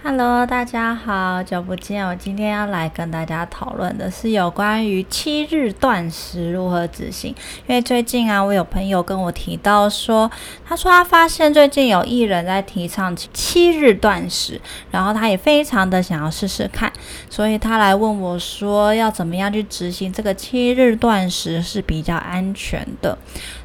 [0.00, 2.06] Hello，大家好，久不见。
[2.06, 7.34] 我今天要来跟大家讨论的是有关于七日断食如何执行。
[7.66, 10.30] 因为最近啊，我有朋友跟我提到说，
[10.64, 14.60] 他说他发现最近有艺人在提倡七日断食，
[14.92, 16.90] 然后他也非常的想要试试看，
[17.28, 23.18] 所以他来问我说，要怎么样去执行这个七日断食是比较安全的。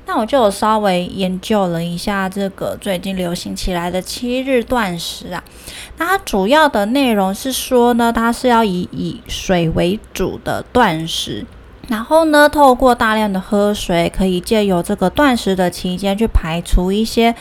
[0.05, 5.41] 那我就稍微研究了一下这个最近流行起来的七日断食啊，
[5.97, 11.45] 那它主要的内容是说呢，它是要以以水为主的断食，
[11.87, 17.33] 然后呢，透过大量的喝水，可以借由这个断食的期间去排除一些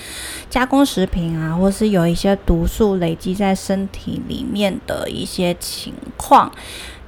[0.49, 6.51] 加工食品啊，或是有一些毒素累积在身体里面的一些情况。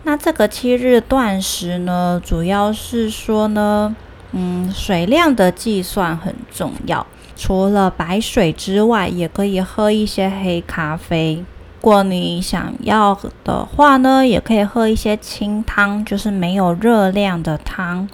[0.02, 3.95] 那这个七日断食呢，主要是说呢。
[4.34, 7.06] 嗯，水量的计算很重要。
[7.37, 11.45] 除了白水之外，也可以喝一些黑咖啡。
[11.80, 18.09] 如果你想要的话呢，也可以喝一些清汤，就是没有热量的汤。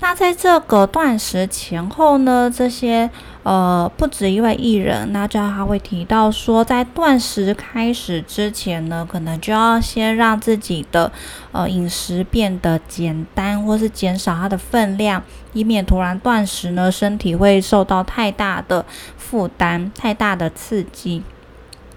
[0.00, 3.10] 那在这个断食前后呢，这些
[3.44, 11.12] 呃不止一位艺人，那这样他会提到说，在断食开始之前呢，可能就要先让自己的
[11.52, 15.22] 呃饮食变得简单，或是减少它的分量，
[15.52, 18.84] 以免突然断食呢，身体会受到太大的
[19.16, 21.22] 负担、太大的刺激。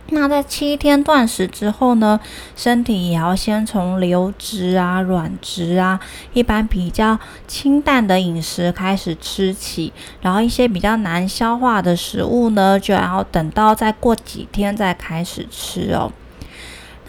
[0.09, 2.19] 那在七天断食之后呢，
[2.55, 6.00] 身体也要先从流质啊、软质啊，
[6.33, 9.91] 一般比较清淡的饮食开始吃起，
[10.22, 16.11] 然后一些比较难消化的食物呢，就要等到再过几天再开始吃哦。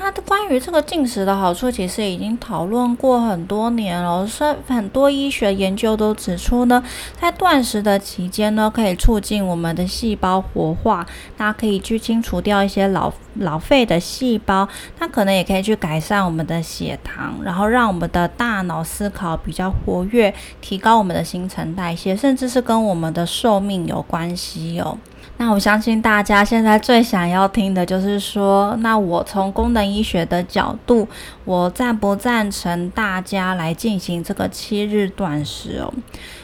[0.00, 4.26] 那关于这个进食的好处，其实已经讨论过很多年了。
[4.26, 6.82] 是很多医学研究都指出呢，
[7.20, 24.96] 在断食的期间呢，可以促进我们的细胞活化，那可以去清除掉一些老老废的细胞，那可能也可以去改善我们的血糖，然后让我们的大脑思考比较活跃，提高我们的新陈代谢，甚至是跟我们的寿命有关系哦。
[25.40, 31.08] 那我相信大家现在最想要听的就是说，那我从功能医学的角度，
[31.44, 35.94] 我赞不赞成大家来进行这个七日断食哦？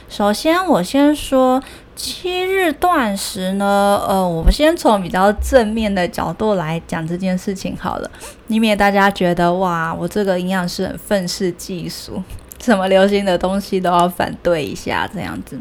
[0.09, 1.61] 首先，我先说
[1.97, 8.09] 七日断食呢，呃，我们先从比较正面的角度来讲这件事情好了，
[8.47, 12.23] 以免大家觉得哇，我这个营养师很愤世嫉俗，
[12.63, 15.59] 什么流行的东西都要反对一下这样子。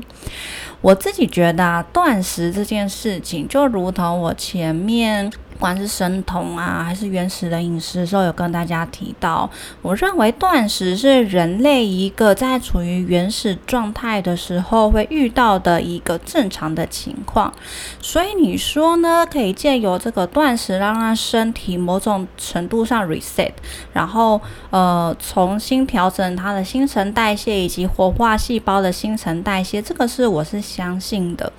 [0.83, 5.31] 我自己觉得啊，断食这件事情，就如同我前面。
[5.53, 9.49] 不管是生酮啊，还是原始的饮食的时候，有跟大家提到，
[9.81, 17.53] 我认为断食是人类一个在处于原始状态的时候会遇到的一个正常的情况。
[18.01, 19.25] 所以你说呢？
[19.31, 23.51] 可以借由这个断食，让让身体某种程度上 reset，
[23.93, 24.39] 然后
[24.69, 29.81] 呃重新调整它的新陈代谢以及活化细胞的新陈代谢。
[29.81, 31.51] 这个是我是相信的。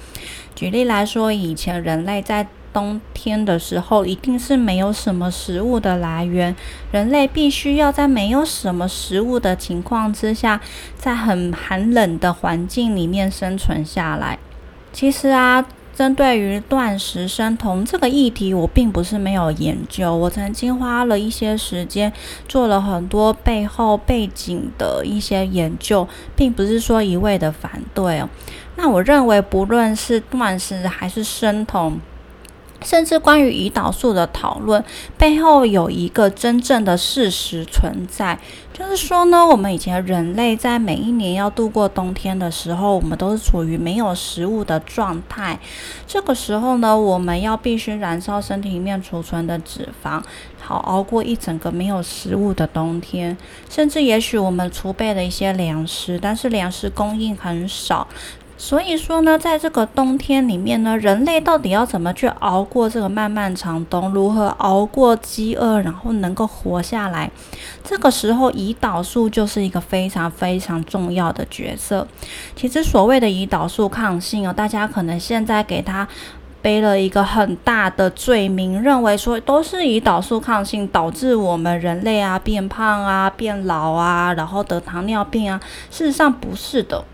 [0.55, 6.55] 举例来说，以前人类在冬天的时候，一定是没有什么食物的来源，
[6.91, 10.61] 人类必须要在没有什么食物的情况之下，
[10.99, 14.39] 在很寒冷的环境里面生存下来。
[14.93, 15.65] 其实啊，
[15.95, 22.12] 针对于断食生酮这个议题，我并不是没有研究，我曾经花了一些时间
[22.49, 28.29] 做了很多背后背景的一些研究，并不是说一味的反对哦。
[28.77, 31.97] 那我认为，不论是断食还是生酮，
[32.84, 34.84] 甚至关于胰岛素的讨论，
[35.19, 38.39] 背后有一个真正的事实存在，
[38.72, 45.59] 就是说呢，我们以前人类在每一年要度过冬天的时候，我们都是处于没有食物的状态。
[46.06, 50.23] 这个时候呢，我们要必须燃烧身体里面储存的脂肪，
[50.61, 53.37] 好熬过一整个没有食物的冬天。
[53.71, 58.06] 甚至也许我们储备了一些粮食，但是粮食供应很少。
[58.67, 64.11] 所以说呢，在这个冬天里面呢，人类到底要怎么去熬过这个漫漫长冬？
[64.15, 67.31] 如何熬过饥饿，然后能够活下来？
[67.85, 72.09] 这个时候，胰岛素就是一个非常非常重要的角色。
[72.56, 76.09] 其实，所谓的胰岛素抗性哦，大家可能现在给他
[76.62, 85.61] 背了一个很大的罪名，认为说都是胰岛素抗性导致我们人类啊变胖啊、变老啊，然后得糖尿病啊。
[85.91, 87.05] 事实上不是的。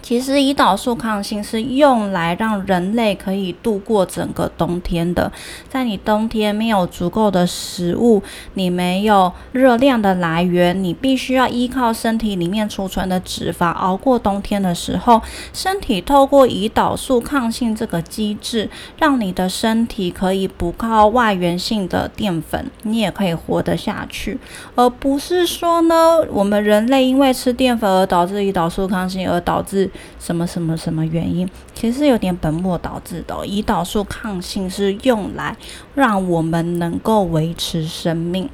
[0.00, 5.30] 其实胰岛素抗性是用来让人类可以度过整个冬天的。
[5.68, 8.22] 在你冬天没有足够的食物，
[8.54, 15.20] 你没有热量的来源，你必须要依靠身体里面储存的脂肪熬过冬天的时候，
[15.52, 24.38] 身体透过胰岛素抗性这个机制，让你的身体可以不靠外源性的淀粉，你也可以活得下去，
[24.74, 29.87] 而不是说呢，我们人类因为吃淀粉而导致胰岛素抗性，而导致
[30.18, 33.34] 什么什么什么原因，其实有点本末倒置的。
[33.44, 35.56] 胰岛素抗性是用来
[35.94, 38.48] 让我们能够维持生命，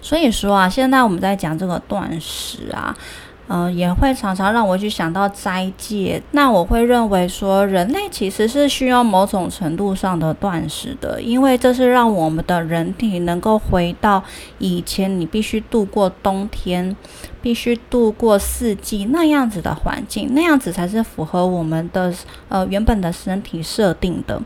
[0.00, 2.96] 所以说啊，现在我们在讲这个断食啊。
[3.48, 6.22] 嗯，也会常常让我去想到斋戒。
[6.30, 14.22] 那我会认为说，人类其实是需要某种程度上的断食的，因为这是让我们的人体能够回到
[14.58, 16.96] 以前你必须度过冬天、
[17.42, 22.14] 必须度过四季那样子的环境，那样子才是符合我们的
[22.48, 24.40] 呃原本的身体设定的。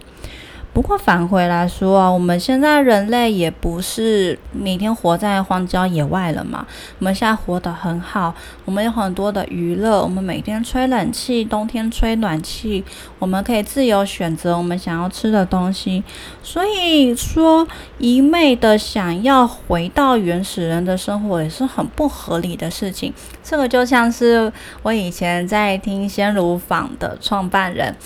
[0.77, 6.67] 不过返回来说啊，我们现在人类也不是每天活在荒郊野外了嘛。
[6.99, 8.35] 我们现在活得很好，
[8.67, 12.85] 我们有很多的娱乐，我们每天吹冷气，冬天吹暖气，
[13.19, 16.05] 我们可以自由选择我们想要吃的东西。
[16.43, 23.15] 所以说，一昧的想要回到原始人的生活，也是很不合理的事情。
[23.43, 24.53] 这个就像是
[24.83, 27.97] 我以前在听鲜乳坊的创办人。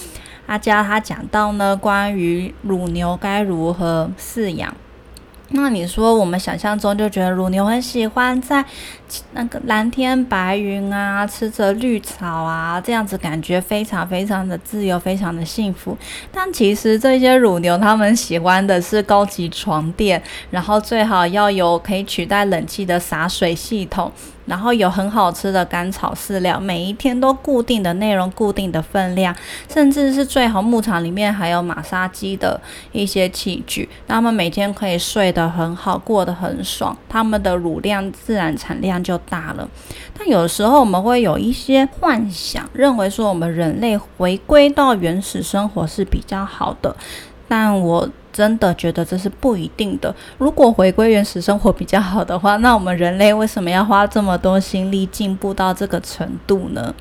[0.50, 4.74] 阿佳他讲到呢，关于乳牛该如何饲养。
[5.50, 8.64] 那你说，我们想象中就觉得乳牛很喜欢在
[9.32, 15.96] 那个蓝天白云啊，吃着绿草啊，这样子感觉非常非常的自由，非常的幸福。
[16.32, 20.20] 但其实这些乳牛它们喜欢的是高级床垫，
[20.50, 24.10] 然后最好要有可以取代冷气的洒水系统。
[24.50, 29.32] 然后有很好吃的甘草饲料，每一天都固定的内容、固定的分量，
[29.72, 32.60] 甚至是最好牧场里面还有马杀鸡的
[32.90, 39.68] 一些器具，他们每天可以睡得很好，过得很爽，他们的乳量自然产量就大了。
[40.18, 46.96] 但有时候我们会有一些幻想，认为说我们人类回归到原始生活是比较好的，
[47.50, 48.08] 但我。
[48.32, 50.14] 真的觉得这是不一定的。
[50.38, 56.94] 如果回归原始生活比较好的话，那我们人类为什么要花这么多心力进步到这个程度呢？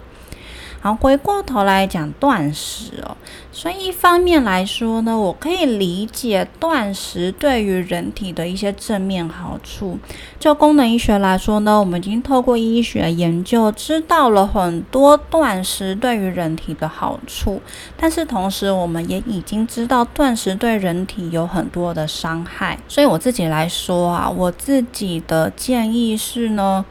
[0.82, 3.18] 好，回过头来讲断食哦，
[3.52, 10.00] 所以一方面来说呢，我可以理解断食对于人体的一些正面好处。
[10.40, 17.62] 就功能医学来说呢，我们已经透过医学研究知道了很多断食对于人体的好处，
[17.98, 22.80] 但是同时我们也已经知道断食对人体有很多的伤害。
[22.88, 26.86] 所以我自己来说啊，我自己的建议是呢。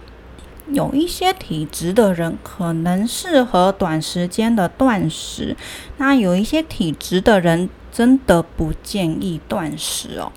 [0.72, 5.56] 有一些体质的人可能适合短时间的断食，
[5.96, 10.30] 那有一些体质的人真的不建议断食哦。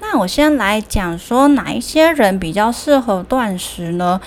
[0.00, 4.20] 那我先来讲说哪一些人比较适合断食呢？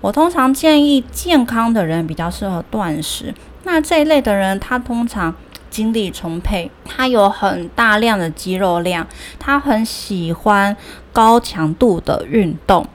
[0.00, 3.34] 我通常建议健康的人比较适合断食。
[3.64, 5.34] 那这一类的人，他通常
[5.68, 9.06] 精力充沛，他有很大量的肌肉量，
[9.38, 10.74] 他很喜欢
[11.12, 12.86] 高强度的运动。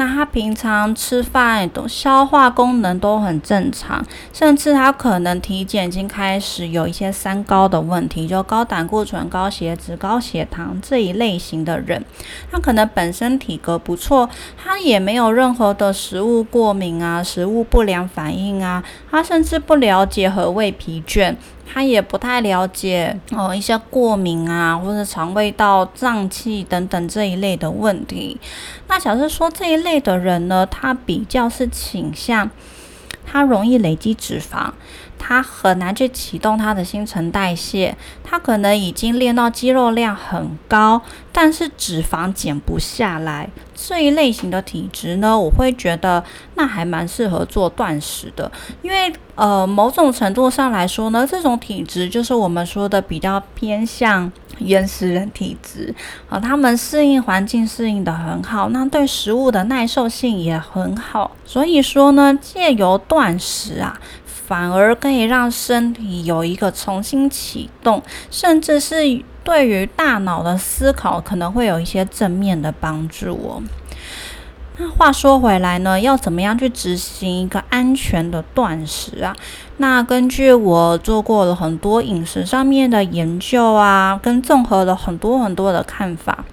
[0.00, 4.02] 那他平常吃饭都消化功能都很正常，
[4.32, 12.02] 甚至他可能体检已经开始有一些三高的问题，就高胆固醇、高血脂、高血糖这一类型的人，
[12.50, 21.36] 他可能本身体格不错，他也没有任何的食物过敏啊、食物不良反应啊，他甚至不了解何谓疲倦。
[21.72, 28.40] 他也不太了解哦，一些过敏啊，或者肠胃道胀气等等这一类的问题。
[28.88, 32.50] 那小师说这一类的人呢，他比较是倾向，
[33.24, 34.72] 他容易累积脂肪。
[35.22, 43.50] 他很难去启动他的新陈代谢，他可能已经练到肌肉量很高，但是脂肪减不下来。
[43.74, 46.22] 这一类型的体质呢，我会觉得
[46.54, 48.50] 那还蛮适合做断食的，
[48.82, 55.94] 因为呃，某种程度上来说呢，这种体质就是我们说的比较偏向原始人体质
[56.28, 63.98] 啊，他们适应环境适应的很好，那对食物的耐受性也很好，所以说呢，借由断食啊。
[64.50, 68.02] 反而可以让身体有一个重新启动，
[68.32, 68.96] 甚至是
[69.44, 73.62] 对于大脑的思考可能会有一些正面的帮助哦。
[74.76, 79.36] 那话说回来呢，要怎么样去执行一个安全的断食啊？
[79.76, 86.44] 那根据我做过了很多饮食上面的研究啊，跟综合了很多很多的看法，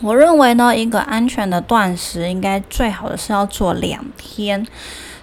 [0.00, 4.66] 我认为呢，一个安全的断食应该最好的是要做两天。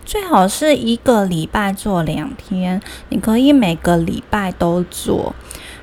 [0.10, 5.36] 最好是一个礼拜做两天，你可以每个礼拜都做。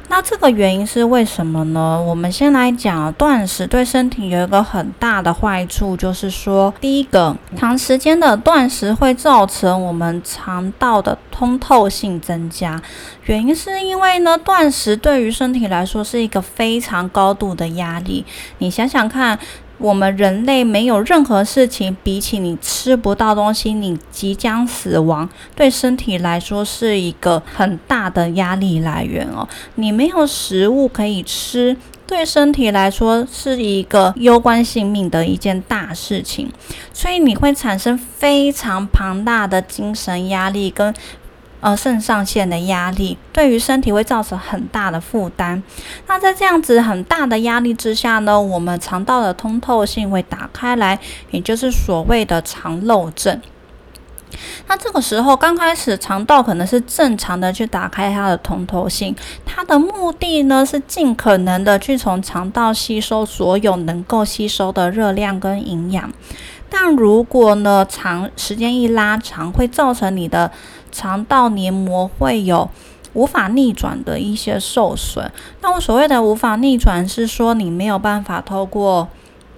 [0.09, 2.02] 那这个原因是为什么呢？
[2.04, 12.83] 我们先来讲断食对身体有一个很大的坏处，就是说，第一个，长时间的断食会造成我们肠道的通透性增加。
[13.26, 18.26] 原因是因为呢，断食对于身体来说是一个非常高度的压力。
[18.59, 19.38] 你想想看。
[19.78, 29.47] 我们人类没有任何事情，比起你吃不到东西，你即将死亡，对身体来说是一个很大的压力来源哦。
[29.75, 36.50] 你没有食物可以吃，对身体来说是一个攸关性命的一件大事情，
[36.92, 40.95] 所以你会产生非常庞大的精神压力跟。
[41.66, 45.61] 呃，肾上腺的压力对于身体会造成很大的负担。
[46.06, 50.96] 那在这样子很大的压力之下呢，我们肠道的通透性会打开来，
[51.32, 53.42] 也就是所谓的肠漏症。
[54.68, 59.12] 那这个时候刚开始肠道可能是正常的去打开它的通透性，
[59.44, 66.12] 它的目的呢是尽可能的去从肠道吸收所有能够吸收的热量跟营养。
[66.70, 70.50] 但如果呢长时间一拉长，会造成你的
[70.90, 72.68] 肠道黏膜会有
[73.14, 75.30] 无法逆转的一些受损。
[75.61, 79.08] 那我所谓的无法逆转，是说你没有办法透过。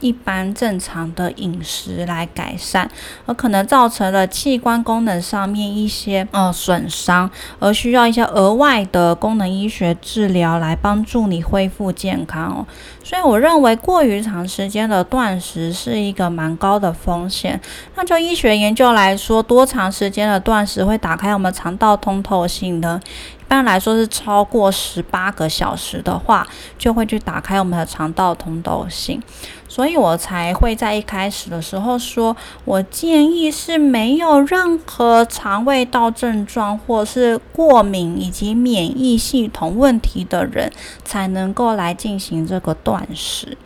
[0.01, 2.91] 一般正常的饮食来改善，
[3.27, 12.67] 而可能造成了器官功能上面一些呃损伤，而需要一些额外的功能医学治疗来帮助你恢复健康哦。
[13.03, 17.59] 所以我认为过于长时间的断食是一个蛮高的风险。
[17.95, 23.01] 那就医学研究来说，多长时间的断食会打开我们肠道通透性呢？
[23.49, 29.23] 一般来说是超过十八个小时的话，就会去打开我们的肠道通透性，
[29.67, 32.37] 所以我才会在一开始的时候说，
[32.67, 40.71] 我建议是没有任何肠胃道症状或是过敏以及免疫系统问题的人
[41.03, 43.57] 才能够来进行这个断食。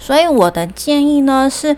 [0.00, 1.76] 所以我的建议呢是。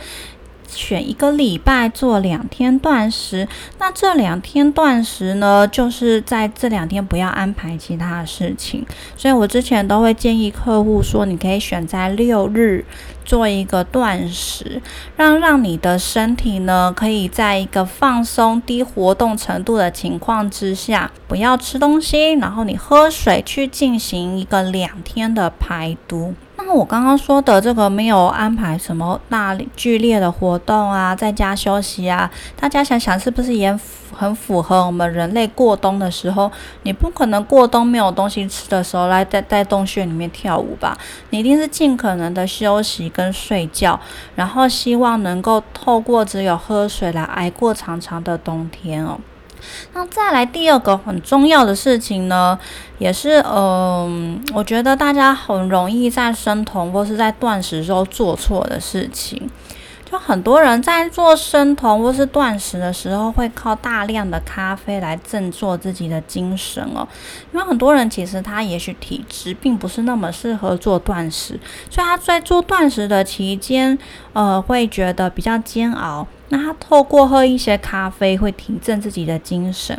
[0.74, 3.46] 选一个礼拜做两天断食，
[3.78, 8.84] 那这两天断食呢，就是在这两天不要安排其他的事情。
[9.16, 12.84] 所以我之前都会建议客户说，你可以选在六日
[13.24, 14.80] 做一个断食，
[15.16, 26.34] 让让你的身体呢，可以在一个放松、低活动程度的情况之下，不要吃东西，然后你喝水去进行一个两天的排毒。
[26.72, 33.78] 我刚刚说的这个没有安排什么大剧烈的活动啊，在家休息啊，大家想想是不是也
[34.12, 36.50] 很符合我们人类过冬的时候？
[36.84, 40.96] 你不可能过冬没有东西吃的时候来在在洞穴里面跳舞吧？
[41.30, 43.98] 你一定是尽可能的休息跟睡觉，
[44.34, 49.18] 然后希望能够透过只有喝水来挨过长长的冬天哦。
[49.95, 52.59] 那再来第二个很重要的事情呢，
[52.99, 59.50] 也是嗯，我觉得大家很容易在生酮或是在断食时候做错的事情。
[60.12, 67.09] 就很多人在做生酮或是断食的时候，会靠大量的咖啡来振作自己的精神哦。
[67.50, 73.99] 因为很多人其实他也许体质并不是那么适合做断食，所以他在做断食的期间，
[74.35, 76.26] 呃，会觉得比较煎熬。
[76.50, 79.99] 那他透过喝一些咖啡，会提振自己的精神。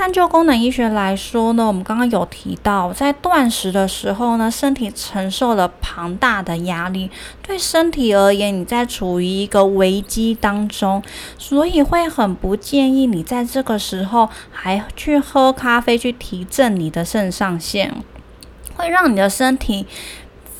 [0.00, 7.10] 但就功能医学来说呢，我们刚刚有提到，在断食的时候呢，身体承受了庞大的压力，
[7.42, 11.02] 对身体而言，你在处于一个危机当中，
[11.36, 17.92] 所以会很不建议你在这个时候还去喝咖啡去提振你的肾上腺，
[18.76, 19.84] 会让你的身体。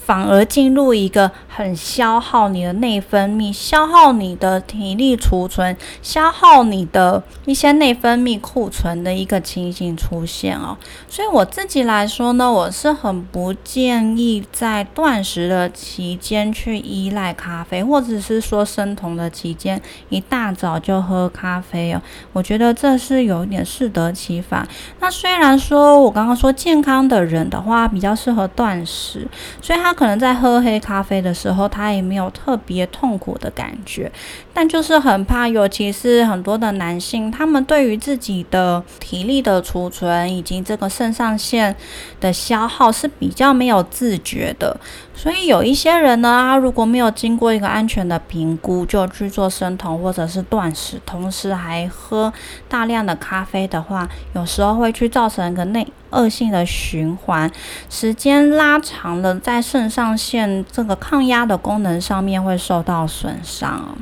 [0.08, 10.78] 反而进入一个很消耗你的内分泌、消耗你的体力储存、消耗你的一些内分泌库存的一个情形出现哦。
[11.10, 22.00] 所以我自己来说呢，我是很不建议在断食的期间去依赖咖啡，或者是说生酮的期间一大早就喝咖啡哦。
[22.32, 24.66] 我觉得这是有一点适得其反。
[25.00, 29.28] 那虽然说我刚刚说健康的人的话比较适合断食，
[29.60, 29.94] 所以他。
[29.98, 34.08] 可能在喝黑咖啡的时候，他也没有特别痛苦的感觉，
[34.54, 41.74] 但就是很怕，尤其是很多的男性，他们对于自己的体力的储存以及这个肾上腺
[42.20, 44.78] 的消耗是比较没有自觉的。
[45.20, 52.32] 所以有一些人呢，他如果没有经过一个安全的评估，就去做生酮或者是断食，同时还喝
[52.68, 57.50] 大量的咖啡的话，有时候会去造成一个内恶性的循环，
[57.90, 63.98] 时间拉长了，在肾上腺这个抗压的功能上面会受到损伤。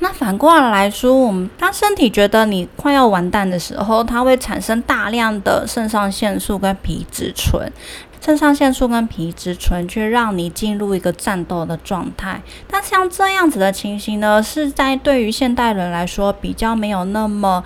[0.00, 7.72] 那反过来说，我们当身体觉得你快要完蛋的时候，它会产生大量的肾上腺素跟皮质醇。
[8.20, 12.42] 肾上腺素跟皮质醇去让你进入一个战斗的状态。
[12.66, 17.64] 但像这样子的情形呢，是在对于现代人来说比较没有那么。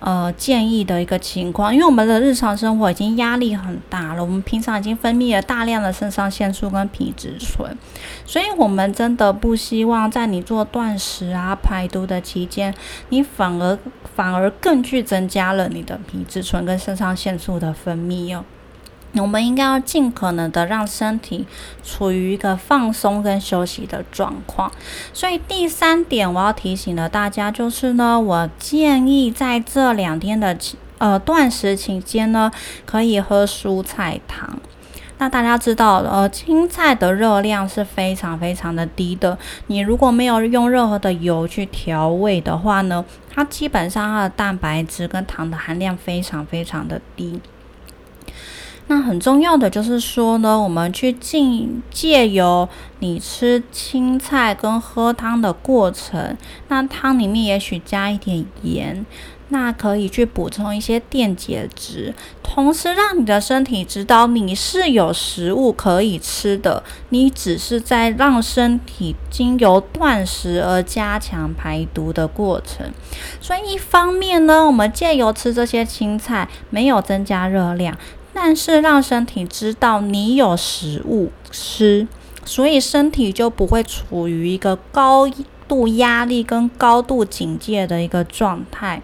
[0.00, 7.76] 呃，建议的一个情况，因为我们的日常生活已经压力很大了，我们平常已经分泌了大量的肾上腺素跟皮质醇，
[8.24, 12.72] 所以我们真的不希望在你做断食啊、排毒的期间，
[13.08, 13.76] 你反而
[14.14, 18.44] 反而更去增加了你的皮质醇跟肾上腺素的分泌哦。
[19.20, 21.46] 我们应该要尽可能的让身体
[21.84, 24.70] 处于一个放松跟休息的状况。
[25.12, 30.56] 所以第三点，我要提醒的大家就是呢，我建议在这两天的
[30.98, 32.50] 呃断食期间呢，
[32.84, 34.58] 可以喝蔬菜汤。
[35.20, 39.36] 那大家知道，呃，青菜的热量是非常非常的低的。
[39.66, 47.40] 你如果没有用任何的油去调味的话呢，它基本上它的蛋白质跟糖的含量非常非常的低。
[48.88, 52.68] 那很重要的就是说呢，我们去进借由
[53.00, 56.36] 你吃青菜跟喝汤的过程，
[56.68, 59.04] 那汤里面也许加一点盐，
[59.48, 72.90] 那可以去补充一些电解质，同时让你的身体知道你是有食物可以吃的，你只是在让身体经由断食而加强排毒的过程。
[73.38, 77.94] 所以一方面呢，我们借由吃这些青菜，没有增加热量。
[78.40, 82.06] 但是让身体知道你有食物吃，
[82.44, 85.28] 所以身体就不会处于一个高
[85.66, 89.02] 度压力跟高度警戒的一个状态。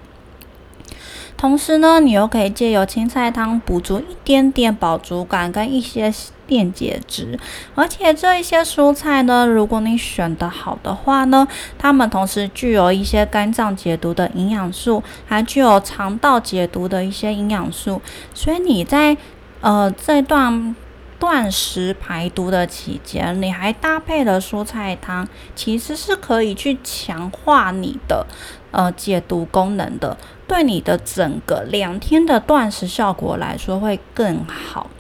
[1.37, 6.15] 同时呢，你又可以借由青菜汤补足一点点饱足感跟一些
[6.47, 7.39] 电解质，
[7.75, 11.47] 而且这一些蔬菜呢，如果你选的好的话呢，
[11.79, 18.01] 它们同时具有一些肝脏解毒的营养素，还具有肠道解毒的一些营养素，
[18.35, 19.17] 所以你在
[19.61, 20.75] 呃这段
[21.19, 28.27] 断食排毒的期间，你还搭配了蔬菜汤，其实是可以去强化你的
[28.71, 30.17] 呃解毒功能的。
[30.47, 34.91] 对你的整个两天的断食效果来说会更好。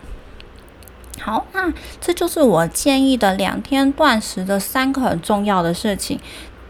[1.20, 6.18] 好，那这就是我建议的两天断食的三个很重要的事情。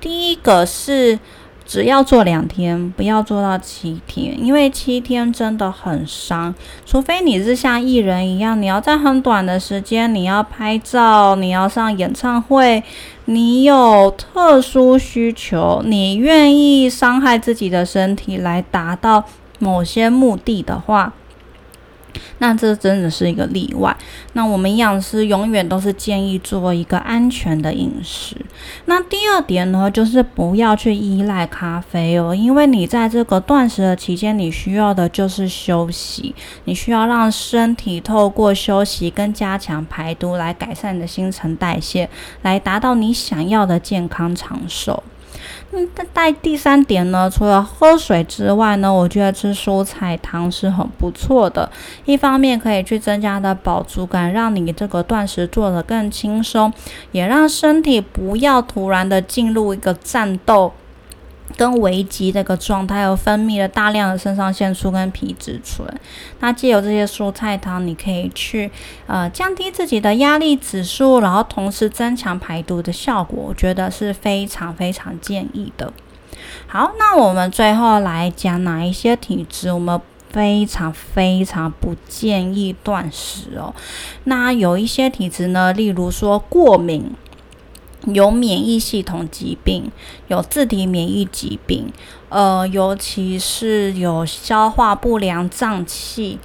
[0.00, 1.18] 第一个是。
[1.66, 6.54] 只要做两天，不要做到七天，因为七天真的很伤。
[6.84, 12.84] 除非你是像艺人一样，你要在很短的时间，你要拍照，你要上演唱会，
[13.24, 19.24] 你有特殊需求，你愿意伤害自己的身体来达到
[19.58, 21.14] 某些目的的话。
[22.38, 23.96] 那这真的是一个例外。
[24.34, 28.36] 那我们营养师永远都是建议做一个安全的饮食。
[28.86, 42.08] 那第二点呢，就是不要去依赖咖啡哦，因为你在这个断食的期间，你需要的就是休息，你需要让身体透过休息跟加强排毒来改善你的新陈代谢，
[42.42, 45.02] 来达到你想要的健康长寿。
[45.76, 51.68] 嗯，在第三点呢，除了喝水之外呢，我觉得吃蔬菜汤是很不错的。
[52.04, 56.72] 一方面可以去增加的饱足感，让你这个断食做得更轻松，
[57.10, 60.72] 也让身体不要突然的进入一个战斗。
[61.56, 65.86] 跟危机这个状态，有分泌了大量的肾上腺素跟皮质醇。
[66.40, 68.70] 那借由这些蔬菜汤，你可以去
[69.06, 75.92] 呃降低自己的压力指数，然后同时增强排毒的效果，我觉得是非常非常建议的。
[76.66, 83.72] 好，那我们最后来讲哪一些体质我们非常非常不建议断食哦。
[84.24, 87.12] 那有一些体质呢，例如说过敏。
[88.06, 89.90] 有免疫系统疾病，
[90.28, 91.90] 有自体免疫疾病，
[92.28, 96.38] 呃，尤其是有消化不良、胀气、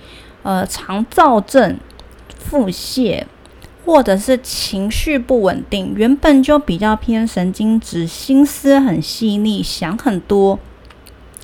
[0.44, 1.78] 呃，肠燥症、
[2.38, 3.26] 腹泻，
[3.86, 10.60] 或者是情绪不稳定，原本就比较偏神经质，心思很细腻，想很多，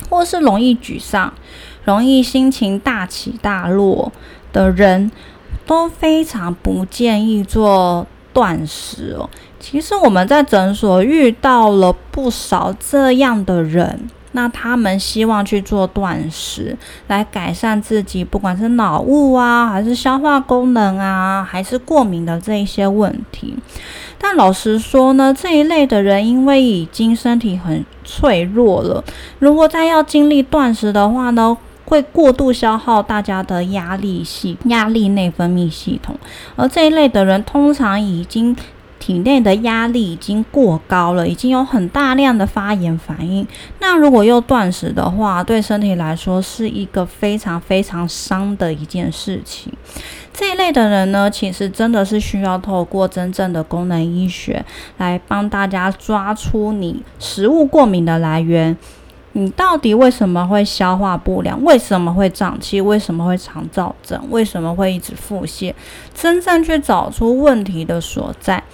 [0.08, 1.34] 或是容易沮丧、
[1.84, 4.12] 容易心情大起大落
[4.52, 5.10] 的人，
[5.66, 9.28] 都非常不建议做断食哦。
[9.58, 16.76] 其实我们在诊所遇到了不少这样的人，那他们希望去做断食
[17.08, 23.56] 来改善自己，不管是脑雾啊，还是消化功能啊，还是过敏的这一些问题。
[24.18, 29.02] 但老实说呢，这一类的人因为已经身体很脆弱了，
[29.38, 36.14] 如果再要经历断食的话呢，会过度消耗大家的压力系、压力内分泌系统，
[36.56, 38.54] 而这一类的人通常已经。
[39.06, 43.46] 体内的压力已经过高了，已经有很大量的发炎反应。
[43.78, 49.72] 那如果又断食的话，对身体来说是一个非常非常伤的一件事情。
[50.32, 54.64] 这一类的人呢，其实真的是需要透过真正的功能医学
[54.98, 58.76] 来帮大家抓出你食物过敏的来源。
[59.38, 61.62] 你到底为什么会消化不良？
[61.62, 62.80] 为什么会胀气？
[62.80, 64.18] 为什么会肠燥症？
[64.30, 65.74] 为什么会一直腹泻？
[66.14, 68.64] 真正去找出问题的所在，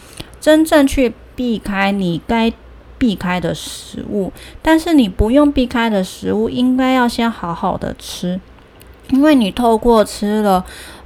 [0.41, 2.53] 真正去避开你该
[2.97, 4.33] 避开的食物。
[4.63, 8.41] 但是你不用避开的食物，应该要先好好的吃，
[9.13, 10.65] 因为你透过吃了。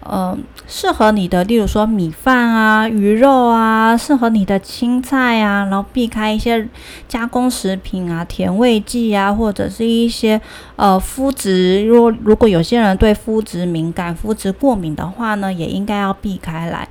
[0.08, 6.68] 嗯，适合你的，例如说米饭啊、鱼肉啊，适合你的青菜啊，然后避开一些
[7.08, 10.40] 加工食品啊、甜味剂啊，或者是一些
[10.76, 11.84] 呃麸质。
[11.86, 16.88] 如果如果有些人对麸质敏感、麸质过敏的话呢，也应该要避开来，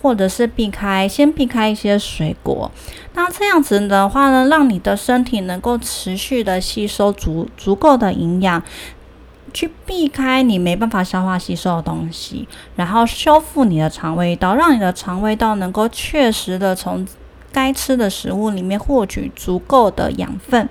[0.00, 2.70] 或者是避开先避开一些水果。
[3.12, 8.62] 那这样子的话呢，让你的身体能够持续的吸收足足够的营养。
[9.54, 17.06] 去避开你没办法消化吸收的东西，然后修复你的肠胃道，让你的肠胃道能够确实的从
[17.52, 20.68] 该吃的食物里面获取足够的养分。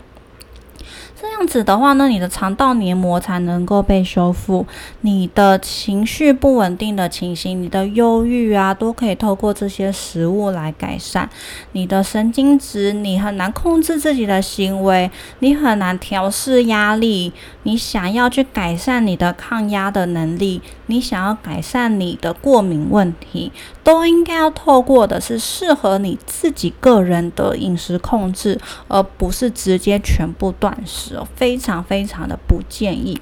[1.19, 4.65] 这样子的话呢，你的肠道黏膜才能够被修复，
[5.02, 11.30] 你的情绪不稳定的情形，你的忧郁啊，都可以透过这些食物来改善。
[11.72, 17.32] 你的神经质，你很难控制自己的行为，你很难调试压力，
[17.63, 23.52] 你想要去改善你的抗压的能力，你想要改善你的过敏问题，
[23.84, 30.73] 都应该要透过的是适合你自己个人的饮食控制，而不是直接全部断。
[30.86, 31.20] 食。
[31.36, 33.20] 非常非常的不建议。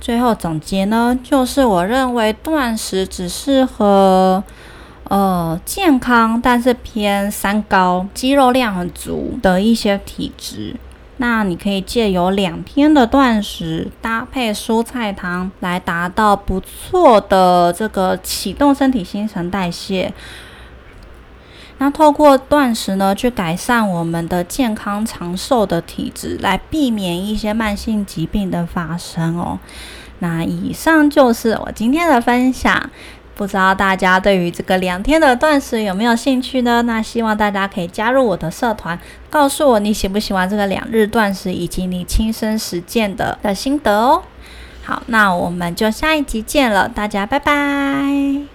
[0.00, 4.44] 最后总结呢，就是我认为断食只适合
[5.04, 10.76] 呃健康，但是偏三高、肌肉量很足的一些体质。
[11.18, 20.12] 那你可以借由两天的断食，搭配蔬菜汤，来达到不错的这个启动身体新陈代谢。
[21.78, 29.58] 那透过断食呢，去改善我们的健康长寿的体质，来避免一些慢性疾病的发生哦。
[30.20, 32.90] 那以上就是我今天的分享，
[33.34, 36.80] 不知道大家对于这个两天的断食有没有兴趣呢？
[36.82, 44.22] 那希望大家可以加入我的社团，告诉我你喜不喜欢这个两日断食，以及你亲身实践的的心得哦。
[44.82, 48.46] 好，那我们就下一集见了，大家拜拜。